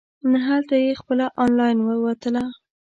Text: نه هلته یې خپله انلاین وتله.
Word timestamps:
نه 0.31 0.39
هلته 0.47 0.75
یې 0.83 0.99
خپله 1.01 1.25
انلاین 1.43 1.77
وتله. 2.03 2.43